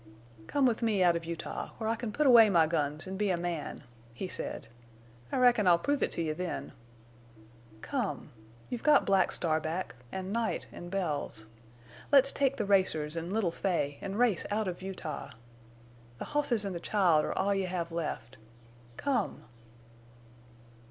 "Come 0.47 0.65
with 0.65 0.81
me 0.81 1.03
out 1.03 1.15
of 1.15 1.25
Utah—where 1.25 1.87
I 1.87 1.93
can 1.95 2.11
put 2.11 2.25
away 2.25 2.49
my 2.49 2.65
guns 2.65 3.05
an' 3.05 3.17
be 3.17 3.29
a 3.29 3.37
man," 3.37 3.83
he 4.15 4.27
said. 4.27 4.67
"I 5.31 5.37
reckon 5.37 5.67
I'll 5.67 5.77
prove 5.77 6.01
it 6.01 6.09
to 6.13 6.23
you 6.23 6.33
then! 6.33 6.71
Come! 7.81 8.31
You've 8.71 8.81
got 8.81 9.05
Black 9.05 9.31
Star 9.31 9.59
back, 9.59 9.93
an' 10.11 10.31
Night 10.31 10.65
an' 10.71 10.89
Bells. 10.89 11.45
Let's 12.11 12.31
take 12.31 12.55
the 12.57 12.65
racers 12.65 13.15
an' 13.15 13.29
little 13.29 13.51
Fay, 13.51 13.99
en' 14.01 14.15
race 14.15 14.43
out 14.49 14.67
of 14.67 14.81
Utah. 14.81 15.29
The 16.17 16.25
hosses 16.25 16.65
an' 16.65 16.73
the 16.73 16.79
child 16.79 17.23
are 17.23 17.37
all 17.37 17.53
you 17.53 17.67
have 17.67 17.91
left. 17.91 18.37
Come!" 18.97 19.43